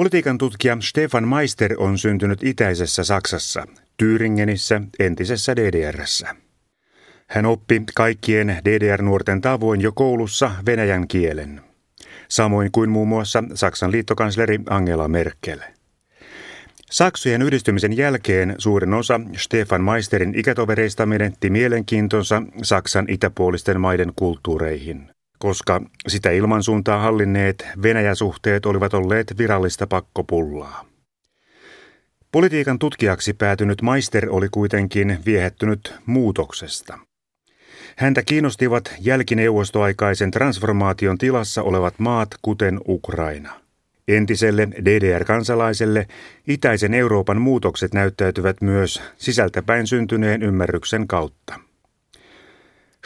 [0.00, 3.66] Politiikan tutkija Stefan Meister on syntynyt itäisessä Saksassa,
[4.02, 6.36] Thüringenissä, entisessä DDRssä.
[7.26, 11.60] Hän oppi kaikkien DDR-nuorten tavoin jo koulussa venäjän kielen,
[12.28, 15.58] samoin kuin muun muassa Saksan liittokansleri Angela Merkel.
[16.90, 25.10] Saksujen yhdistymisen jälkeen suurin osa Stefan Meisterin ikätovereista menetti mielenkiintonsa Saksan itäpuolisten maiden kulttuureihin,
[25.40, 30.84] koska sitä ilmansuuntaa hallinneet Venäjä-suhteet olivat olleet virallista pakkopullaa.
[32.32, 36.98] Politiikan tutkijaksi päätynyt Meister oli kuitenkin viehättynyt muutoksesta.
[37.96, 43.60] Häntä kiinnostivat jälkineuvostoaikaisen transformaation tilassa olevat maat, kuten Ukraina.
[44.08, 46.06] Entiselle DDR-kansalaiselle
[46.46, 51.69] itäisen Euroopan muutokset näyttäytyvät myös sisältäpäin syntyneen ymmärryksen kautta.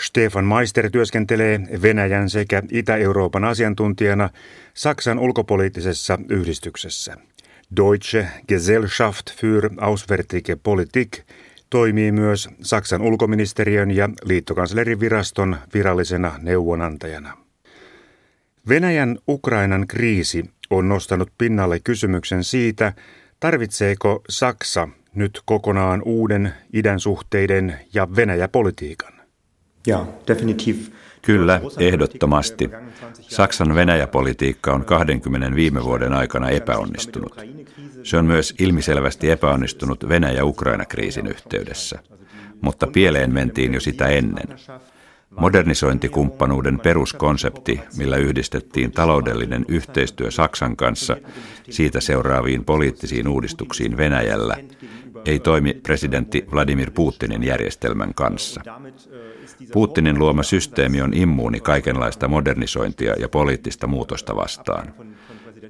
[0.00, 4.30] Stefan Meister työskentelee Venäjän sekä Itä-Euroopan asiantuntijana
[4.74, 7.16] Saksan ulkopoliittisessa yhdistyksessä.
[7.76, 11.18] Deutsche Gesellschaft für Auswärtige Politik
[11.70, 17.36] toimii myös Saksan ulkoministeriön ja liittokanslerin viraston virallisena neuvonantajana.
[18.68, 22.92] Venäjän Ukrainan kriisi on nostanut pinnalle kysymyksen siitä,
[23.40, 29.13] tarvitseeko Saksa nyt kokonaan uuden idän suhteiden ja Venäjä-politiikan.
[31.22, 32.70] Kyllä, ehdottomasti.
[33.20, 37.40] Saksan Venäjä-politiikka on 20 viime vuoden aikana epäonnistunut.
[38.02, 41.98] Se on myös ilmiselvästi epäonnistunut Venäjä-Ukraina-kriisin yhteydessä.
[42.60, 44.48] Mutta pieleen mentiin jo sitä ennen.
[45.36, 51.16] Modernisointikumppanuuden peruskonsepti, millä yhdistettiin taloudellinen yhteistyö Saksan kanssa
[51.70, 54.56] siitä seuraaviin poliittisiin uudistuksiin Venäjällä,
[55.24, 58.60] ei toimi presidentti Vladimir Putinin järjestelmän kanssa.
[59.72, 64.94] Putinin luoma systeemi on immuuni kaikenlaista modernisointia ja poliittista muutosta vastaan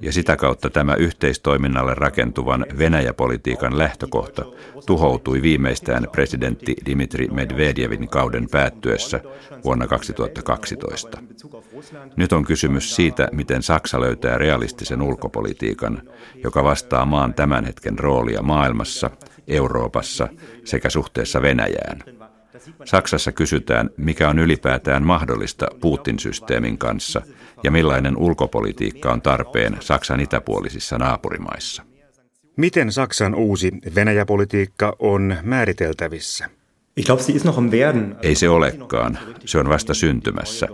[0.01, 4.45] ja sitä kautta tämä yhteistoiminnalle rakentuvan Venäjäpolitiikan lähtökohta
[4.85, 9.21] tuhoutui viimeistään presidentti Dimitri Medvedevin kauden päättyessä
[9.63, 11.17] vuonna 2012.
[12.15, 16.01] Nyt on kysymys siitä, miten Saksa löytää realistisen ulkopolitiikan,
[16.43, 19.09] joka vastaa maan tämän hetken roolia maailmassa,
[19.47, 20.27] Euroopassa
[20.63, 22.03] sekä suhteessa Venäjään.
[22.85, 27.21] Saksassa kysytään, mikä on ylipäätään mahdollista Putin-systeemin kanssa
[27.63, 31.83] ja millainen ulkopolitiikka on tarpeen Saksan itäpuolisissa naapurimaissa.
[32.57, 36.49] Miten Saksan uusi Venäjäpolitiikka on määriteltävissä?
[38.21, 39.19] Ei se olekaan.
[39.45, 40.67] Se on vasta syntymässä.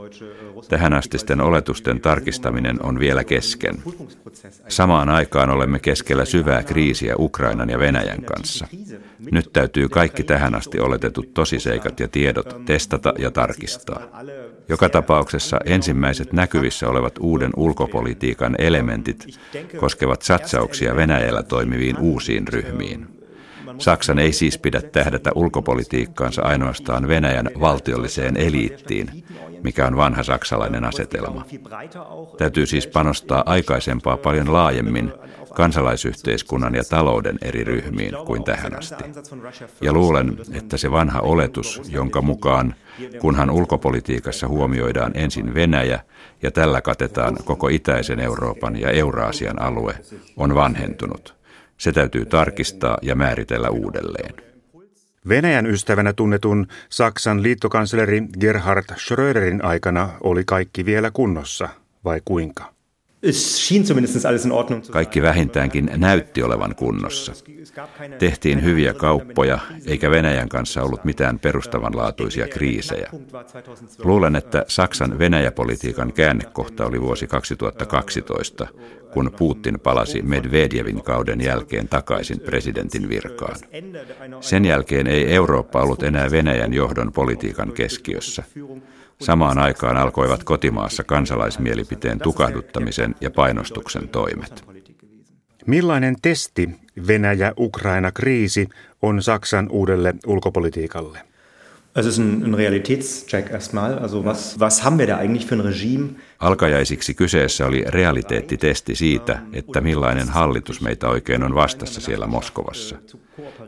[0.70, 3.76] Tähän astisten oletusten tarkistaminen on vielä kesken.
[4.68, 8.68] Samaan aikaan olemme keskellä syvää kriisiä Ukrainan ja Venäjän kanssa.
[9.32, 14.22] Nyt täytyy kaikki tähän asti oletetut tosiseikat ja tiedot testata ja tarkistaa.
[14.70, 19.40] Joka tapauksessa ensimmäiset näkyvissä olevat uuden ulkopolitiikan elementit
[19.78, 23.21] koskevat satsauksia Venäjällä toimiviin uusiin ryhmiin.
[23.82, 29.24] Saksan ei siis pidä tähdätä ulkopolitiikkaansa ainoastaan Venäjän valtiolliseen eliittiin,
[29.64, 31.46] mikä on vanha saksalainen asetelma.
[32.38, 35.14] Täytyy siis panostaa aikaisempaa paljon laajemmin
[35.54, 39.04] kansalaisyhteiskunnan ja talouden eri ryhmiin kuin tähän asti.
[39.82, 42.76] Ja luulen, että se vanha oletus, jonka mukaan
[43.20, 46.00] kunhan ulkopolitiikassa huomioidaan ensin Venäjä
[46.44, 49.96] ja tällä katetaan koko itäisen Euroopan ja Euraasian alue,
[50.38, 51.41] on vanhentunut.
[51.82, 54.36] Se täytyy tarkistaa ja määritellä uudelleen.
[55.30, 61.70] Venäjän ystävänä tunnetun Saksan liittokansleri Gerhard Schröderin aikana oli kaikki vielä kunnossa,
[62.06, 62.74] vai kuinka?
[64.92, 67.34] Kaikki vähintäänkin näytti olevan kunnossa.
[68.20, 73.10] Tehtiin hyviä kauppoja, eikä Venäjän kanssa ollut mitään perustavanlaatuisia kriisejä.
[74.04, 78.68] Luulen, että Saksan Venäjäpolitiikan käännekohta oli vuosi 2012,
[79.14, 83.56] kun Putin palasi Medvedevin kauden jälkeen takaisin presidentin virkaan.
[84.42, 88.44] Sen jälkeen ei Eurooppa ollut enää Venäjän johdon politiikan keskiössä.
[89.22, 94.64] Samaan aikaan alkoivat kotimaassa kansalaismielipiteen tukahduttamisen ja painostuksen toimet.
[95.66, 96.70] Millainen testi
[97.08, 98.70] Venäjä-Ukraina-kriisi
[99.02, 101.31] on Saksan uudelle ulkopolitiikalle?
[101.96, 104.00] Es ist ein, ein Realitätscheck erstmal.
[104.00, 106.10] Also was, was haben wir da eigentlich für ein Regime?
[106.40, 112.96] Alkajaisiksi kyseessä oli realiteettitesti siitä, että millainen hallitus meitä oikein on vastassa siellä Moskovassa.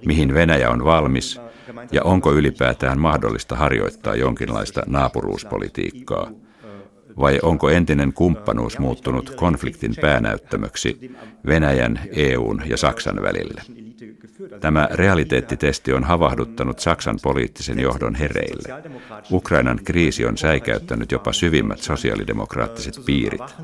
[0.05, 1.41] Mihin Venäjä on valmis
[1.91, 6.31] ja onko ylipäätään mahdollista harjoittaa jonkinlaista naapuruuspolitiikkaa.
[7.19, 11.11] Vai onko entinen kumppanuus muuttunut konfliktin päänäyttämöksi
[11.45, 13.61] Venäjän, EUn ja Saksan välille?
[14.59, 18.83] Tämä realiteettitesti on havahduttanut Saksan poliittisen johdon hereille.
[19.31, 23.55] Ukrainan kriisi on säikäyttänyt jopa syvimmät sosiaalidemokraattiset piirit,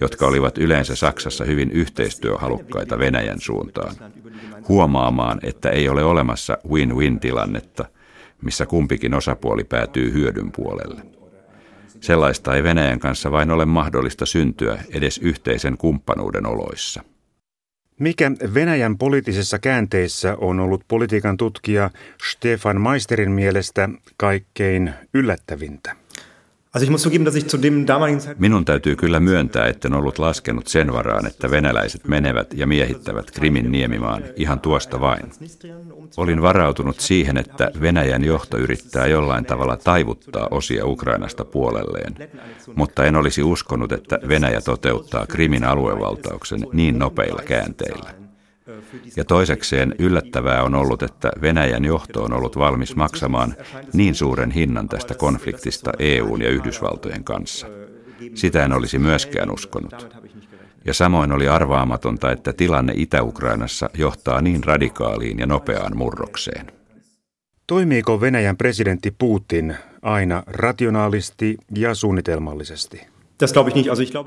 [0.00, 3.94] jotka olivat yleensä Saksassa hyvin yhteistyöhalukkaita Venäjän suuntaan,
[4.68, 7.84] huomaamaan, että ei ole olemassa win-win-tilannetta,
[8.42, 11.17] missä kumpikin osapuoli päätyy hyödyn puolelle.
[12.00, 17.02] Sellaista ei Venäjän kanssa vain ole mahdollista syntyä edes yhteisen kumppanuuden oloissa.
[17.98, 21.90] Mikä Venäjän poliittisessa käänteessä on ollut politiikan tutkija
[22.30, 25.96] Stefan Meisterin mielestä kaikkein yllättävintä?
[28.38, 33.30] Minun täytyy kyllä myöntää, että en ollut laskenut sen varaan, että venäläiset menevät ja miehittävät
[33.30, 35.32] Krimin niemimaan ihan tuosta vain.
[36.16, 42.30] Olin varautunut siihen, että Venäjän johto yrittää jollain tavalla taivuttaa osia Ukrainasta puolelleen,
[42.74, 48.27] mutta en olisi uskonut, että Venäjä toteuttaa Krimin aluevaltauksen niin nopeilla käänteillä.
[49.16, 53.54] Ja toisekseen yllättävää on ollut, että Venäjän johto on ollut valmis maksamaan
[53.92, 57.66] niin suuren hinnan tästä konfliktista EUn ja Yhdysvaltojen kanssa.
[58.34, 60.18] Sitä en olisi myöskään uskonut.
[60.84, 66.72] Ja samoin oli arvaamatonta, että tilanne Itä-Ukrainassa johtaa niin radikaaliin ja nopeaan murrokseen.
[67.66, 73.17] Toimiiko Venäjän presidentti Putin aina rationaalisti ja suunnitelmallisesti?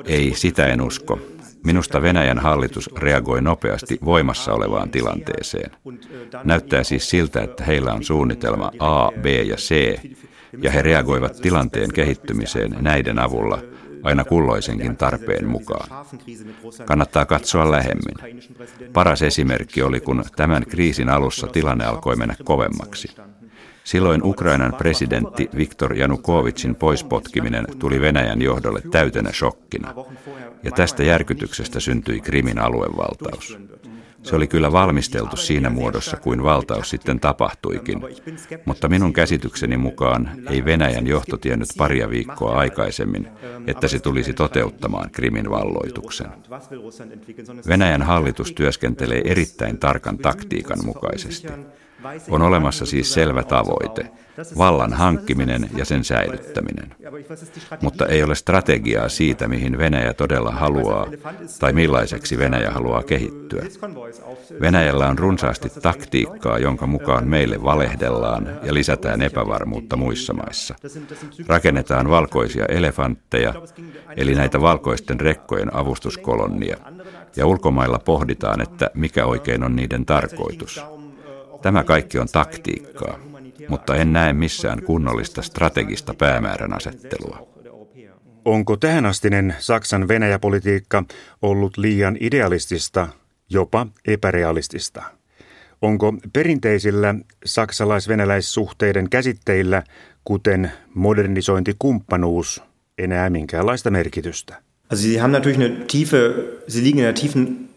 [0.05, 1.19] Ei, sitä en usko.
[1.63, 5.71] Minusta Venäjän hallitus reagoi nopeasti voimassa olevaan tilanteeseen.
[6.43, 9.99] Näyttää siis siltä, että heillä on suunnitelma A, B ja C,
[10.61, 13.61] ja he reagoivat tilanteen kehittymiseen näiden avulla
[14.03, 16.05] aina kulloisenkin tarpeen mukaan.
[16.85, 18.41] Kannattaa katsoa lähemmin.
[18.93, 23.15] Paras esimerkki oli, kun tämän kriisin alussa tilanne alkoi mennä kovemmaksi.
[23.91, 29.93] Silloin Ukrainan presidentti Viktor Janukovicin poispotkiminen tuli Venäjän johdolle täytenä shokkina.
[30.63, 33.57] Ja tästä järkytyksestä syntyi Krimin aluevaltaus.
[34.23, 38.01] Se oli kyllä valmisteltu siinä muodossa kuin valtaus sitten tapahtuikin,
[38.65, 43.27] mutta minun käsitykseni mukaan ei Venäjän johto tiennyt paria viikkoa aikaisemmin,
[43.67, 46.27] että se tulisi toteuttamaan Krimin valloituksen.
[47.67, 51.47] Venäjän hallitus työskentelee erittäin tarkan taktiikan mukaisesti.
[52.29, 54.11] On olemassa siis selvä tavoite,
[54.57, 56.95] vallan hankkiminen ja sen säilyttäminen.
[57.81, 61.07] Mutta ei ole strategiaa siitä, mihin Venäjä todella haluaa
[61.59, 63.63] tai millaiseksi Venäjä haluaa kehittyä.
[64.61, 70.75] Venäjällä on runsaasti taktiikkaa, jonka mukaan meille valehdellaan ja lisätään epävarmuutta muissa maissa.
[71.47, 73.53] Rakennetaan valkoisia elefantteja,
[74.17, 76.77] eli näitä valkoisten rekkojen avustuskolonnia,
[77.35, 80.81] ja ulkomailla pohditaan, että mikä oikein on niiden tarkoitus.
[81.61, 83.19] Tämä kaikki on taktiikkaa,
[83.67, 87.47] mutta en näe missään kunnollista strategista päämäärän asettelua.
[88.45, 91.03] Onko tähänastinen Saksan Venäjäpolitiikka
[91.41, 93.07] ollut liian idealistista,
[93.49, 95.03] jopa epärealistista?
[95.81, 97.15] Onko perinteisillä
[97.45, 99.83] saksalais-venäläissuhteiden käsitteillä,
[100.23, 102.63] kuten modernisointikumppanuus,
[102.97, 104.61] enää minkäänlaista merkitystä?
[104.89, 106.17] Also sie haben natürlich eine tiefe,
[106.67, 107.70] sie liegen in einer tiefen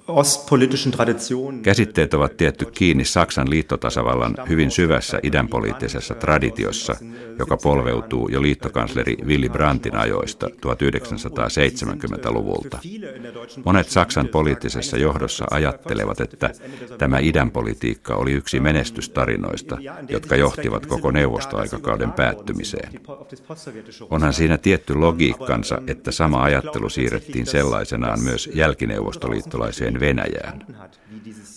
[1.63, 6.97] Käsitteet ovat tietty kiinni Saksan liittotasavallan hyvin syvässä idänpoliittisessa traditiossa,
[7.39, 12.79] joka polveutuu jo liittokansleri Willy Brandtin ajoista 1970-luvulta.
[13.65, 16.51] Monet Saksan poliittisessa johdossa ajattelevat, että
[16.99, 19.79] tämä idänpolitiikka oli yksi menestystarinoista,
[20.09, 23.01] jotka johtivat koko neuvostoaikakauden päättymiseen.
[24.11, 30.67] Onhan siinä tietty logiikkansa, että sama ajattelu siirrettiin sellaisenaan myös jälkineuvostoliittolaiseen suhteen Venäjään.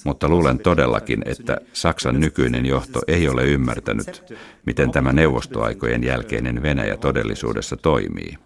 [0.03, 4.33] Mutta luulen todellakin, että Saksan nykyinen johto ei ole ymmärtänyt,
[4.65, 8.37] miten tämä neuvostoaikojen jälkeinen Venäjä todellisuudessa toimii.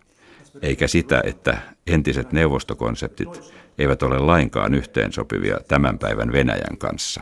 [0.62, 1.57] Eikä sitä, että
[1.88, 7.21] entiset neuvostokonseptit eivät ole lainkaan yhteensopivia tämän päivän Venäjän kanssa.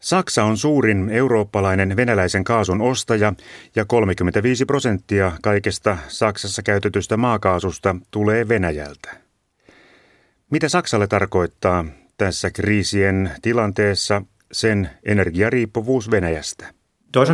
[0.00, 3.32] Saksa on suurin eurooppalainen venäläisen kaasun ostaja
[3.76, 9.23] ja 35 prosenttia kaikesta Saksassa käytetystä maakaasusta tulee Venäjältä.
[10.50, 11.84] Mitä Saksalle tarkoittaa
[12.16, 14.22] tässä kriisien tilanteessa
[14.52, 16.66] sen energiariippuvuus Venäjästä?
[17.16, 17.24] Ähm,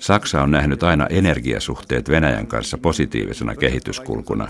[0.00, 4.48] Saksa on nähnyt aina energiasuhteet Venäjän kanssa positiivisena kehityskulkuna,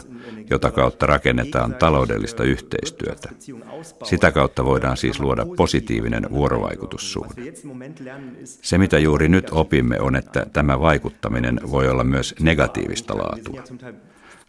[0.51, 3.29] jota kautta rakennetaan taloudellista yhteistyötä.
[4.05, 7.43] Sitä kautta voidaan siis luoda positiivinen vuorovaikutussuhde.
[8.45, 13.63] Se, mitä juuri nyt opimme, on, että tämä vaikuttaminen voi olla myös negatiivista laatua.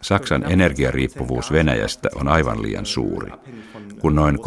[0.02, 3.32] Saksan energiariippuvuus Venäjästä on aivan liian suuri.
[4.00, 4.38] Kun noin 35-40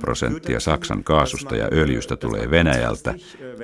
[0.00, 3.14] prosenttia Saksan kaasusta ja öljystä tulee Venäjältä,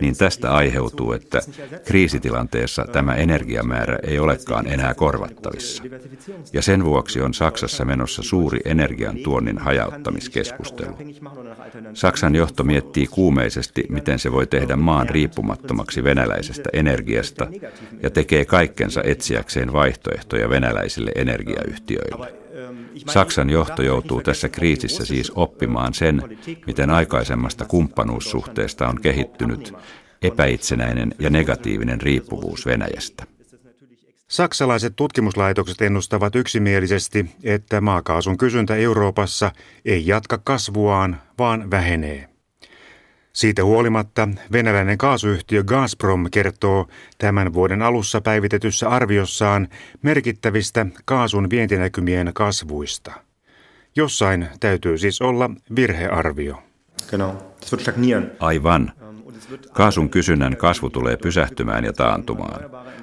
[0.01, 1.41] niin tästä aiheutuu, että
[1.85, 5.83] kriisitilanteessa tämä energiamäärä ei olekaan enää korvattavissa.
[6.53, 10.97] Ja sen vuoksi on Saksassa menossa suuri energian tuonnin hajauttamiskeskustelu.
[11.95, 17.47] Saksan johto miettii kuumeisesti, miten se voi tehdä maan riippumattomaksi venäläisestä energiasta
[18.03, 20.16] ja tekee kaikkensa etsiäkseen vaihtoehtoja
[20.51, 22.35] venäläisille energiayhtiöille.
[23.11, 29.75] Saksan johto joutuu tässä kriisissä siis oppimaan sen, miten aikaisemmasta kumppanuussuhteesta on kehittynyt
[30.23, 33.25] epäitsenäinen ja negatiivinen riippuvuus Venäjästä.
[34.29, 39.53] Saksalaiset tutkimuslaitokset ennustavat yksimielisesti, että maakaasun kysyntä Euroopassa
[39.85, 42.36] ei jatka kasvuaan, vaan vähenee.
[43.37, 46.87] Siitä huolimatta venäläinen kaasuyhtiö Gazprom kertoo
[47.19, 49.69] tämän vuoden alussa päivitetyssä arviossaan
[50.03, 53.13] merkittävistä kaasun vientinäkymien kasvuista.
[53.97, 56.63] Jossain täytyy siis olla virhearvio.
[58.41, 58.93] Aivan.
[59.73, 62.61] Kaasun kysynnän kasvu tulee pysähtymään ja taantumaan.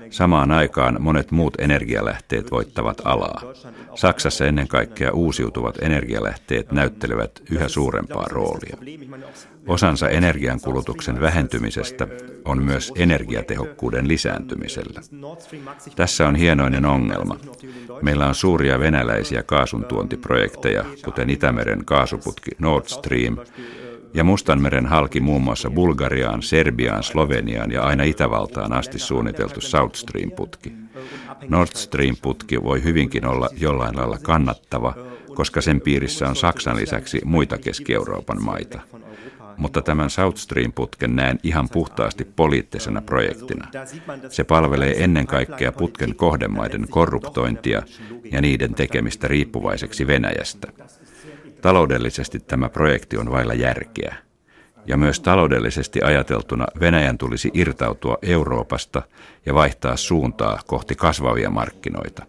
[0.10, 3.42] Samaan aikaan monet muut energialähteet voittavat alaa.
[3.96, 8.78] Saksassa ennen kaikkea uusiutuvat energialähteet näyttelevät yhä suurempaa roolia.
[9.68, 12.08] Osansa energiankulutuksen vähentymisestä
[12.46, 15.02] on myös energiatehokkuuden lisääntymisellä.
[15.96, 17.38] Tässä on hienoinen ongelma.
[18.02, 23.38] Meillä on suuria venäläisiä kaasuntuontiprojekteja, kuten Itämeren kaasuputki Nord Stream,
[24.14, 30.74] ja Mustanmeren halki muun muassa Bulgariaan, Serbiaan, Sloveniaan ja aina Itävaltaan asti suunniteltu South Stream-putki.
[31.50, 34.96] Nord Stream-putki voi hyvinkin olla jollain lailla kannattava,
[35.36, 38.80] koska sen piirissä on Saksan lisäksi muita Keski-Euroopan maita.
[39.58, 43.68] Mutta tämän South Stream-putken näen ihan puhtaasti poliittisena projektina.
[44.30, 47.82] Se palvelee ennen kaikkea putken kohdemaiden korruptointia
[48.32, 50.68] ja niiden tekemistä riippuvaiseksi Venäjästä.
[51.64, 54.16] Taloudellisesti tämä projekti on vailla järkeä.
[54.86, 59.02] Ja myös taloudellisesti ajateltuna Venäjän tulisi irtautua Euroopasta
[59.46, 62.26] ja vaihtaa suuntaa kohti kasvavia markkinoita.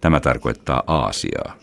[0.00, 1.56] Tämä tarkoittaa Aasiaa.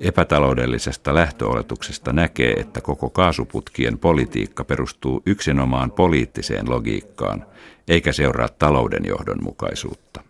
[0.00, 7.46] Epätaloudellisesta lähtöoletuksesta näkee, että koko kaasuputkien politiikka perustuu yksinomaan poliittiseen logiikkaan,
[7.88, 10.23] eikä seuraa talouden johdonmukaisuutta.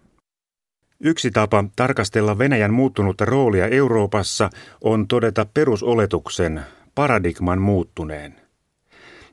[1.00, 6.62] Yksi tapa tarkastella Venäjän muuttunutta roolia Euroopassa on todeta perusoletuksen,
[6.94, 8.34] paradigman muuttuneen.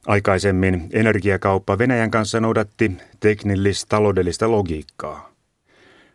[0.08, 5.32] Aikaisemmin energiakauppa Venäjän kanssa noudatti teknillis-taloudellista logiikkaa.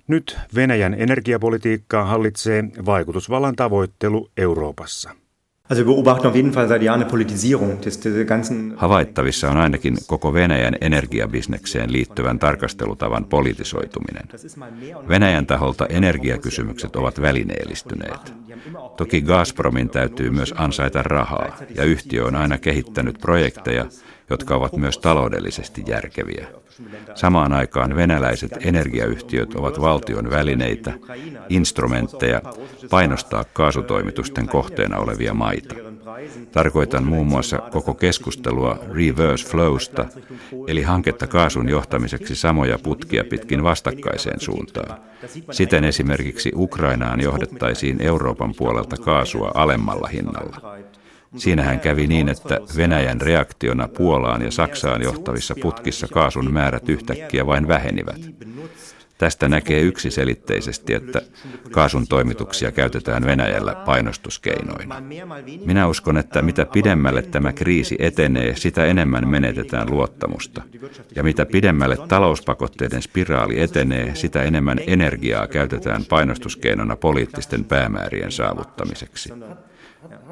[0.09, 5.11] Nyt Venäjän energiapolitiikkaa hallitsee vaikutusvallan tavoittelu Euroopassa.
[5.69, 9.57] Also wir beobachten auf jeden Fall seit Jahren eine Politisierung des, des ganzen Havaittavissa on
[9.57, 14.29] ainakin koko Venäjän energiabisnekseen liittyvän tarkastelutavan politisoituminen.
[15.09, 18.35] Venäjän taholta energiakysymykset ovat välineellistyneet.
[18.97, 23.87] Toki Gazpromin täytyy myös ansaita rahaa, ja yhtiö on aina kehittänyt projekteja,
[24.31, 26.47] jotka ovat myös taloudellisesti järkeviä.
[27.15, 30.93] Samaan aikaan venäläiset energiayhtiöt ovat valtion välineitä,
[31.49, 32.41] instrumentteja
[32.91, 35.75] painostaa kaasutoimitusten kohteena olevia maita.
[36.53, 40.07] Tarkoitan muun muassa koko keskustelua reverse flowsta,
[40.67, 45.01] eli hanketta kaasun johtamiseksi samoja putkia pitkin vastakkaiseen suuntaan.
[45.51, 50.79] Siten esimerkiksi Ukrainaan johdettaisiin Euroopan puolelta kaasua alemmalla hinnalla.
[51.37, 57.69] Siinähän kävi niin, että Venäjän reaktiona Puolaan ja Saksaan johtavissa putkissa kaasun määrät yhtäkkiä vain
[57.69, 58.21] vähenivät.
[59.19, 61.23] Tästä näkee yksiselitteisesti, että
[61.71, 65.03] kaasun toimituksia käytetään Venäjällä painostuskeinoina.
[65.65, 70.63] Minä uskon, että mitä pidemmälle tämä kriisi etenee, sitä enemmän menetetään luottamusta.
[71.15, 79.33] Ja mitä pidemmälle talouspakotteiden spiraali etenee, sitä enemmän energiaa käytetään painostuskeinona poliittisten päämäärien saavuttamiseksi.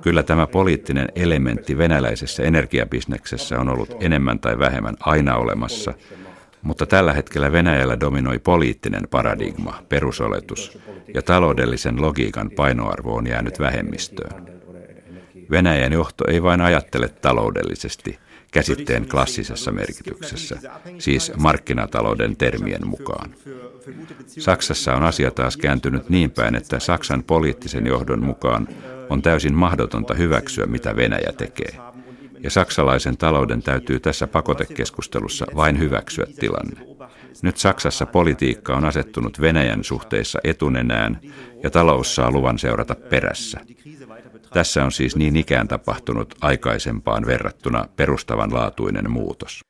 [0.02, 5.94] Kyllä tämä poliittinen elementti venäläisessä energiabisneksessä on ollut enemmän tai vähemmän aina olemassa,
[6.62, 10.78] mutta tällä hetkellä Venäjällä dominoi poliittinen paradigma, perusoletus,
[11.14, 14.54] ja taloudellisen logiikan painoarvo on jäänyt vähemmistöön.
[15.50, 18.18] Venäjän johto ei vain ajattele taloudellisesti
[18.52, 20.60] käsitteen klassisessa merkityksessä,
[20.98, 23.34] siis markkinatalouden termien mukaan.
[24.26, 28.68] Saksassa on asia taas kääntynyt niin päin, että Saksan poliittisen johdon mukaan
[29.10, 31.78] on täysin mahdotonta hyväksyä, mitä Venäjä tekee.
[32.40, 36.86] Ja saksalaisen talouden täytyy tässä pakotekeskustelussa vain hyväksyä tilanne.
[37.42, 41.20] Nyt Saksassa politiikka on asettunut Venäjän suhteissa etunenään
[41.62, 43.60] ja talous saa luvan seurata perässä.
[44.52, 49.60] Tässä on siis niin ikään tapahtunut aikaisempaan verrattuna perustavanlaatuinen muutos.